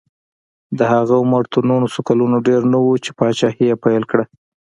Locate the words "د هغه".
0.77-1.13